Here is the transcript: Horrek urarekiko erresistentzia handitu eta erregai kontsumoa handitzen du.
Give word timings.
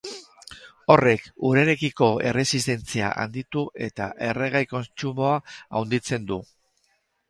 Horrek 0.93 1.27
urarekiko 1.49 2.09
erresistentzia 2.31 3.13
handitu 3.27 3.67
eta 3.91 4.11
erregai 4.33 4.67
kontsumoa 4.75 5.39
handitzen 5.81 6.33
du. 6.35 6.45